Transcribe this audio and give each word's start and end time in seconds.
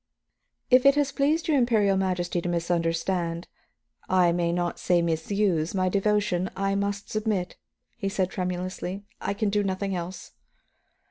"If 0.71 0.83
it 0.87 0.95
has 0.95 1.11
pleased 1.11 1.47
your 1.47 1.57
Imperial 1.59 1.95
Majesty 1.95 2.41
to 2.41 2.49
misunderstand, 2.49 3.47
I 4.09 4.31
may 4.31 4.51
not 4.51 4.79
say 4.79 4.99
misuse, 4.99 5.75
my 5.75 5.89
devotion, 5.89 6.49
I 6.57 6.73
must 6.73 7.11
submit," 7.11 7.55
he 7.97 8.09
said 8.09 8.31
tremulously. 8.31 9.03
"I 9.21 9.35
can 9.35 9.51
do 9.51 9.61
nothing 9.63 9.95
else." 9.95 10.31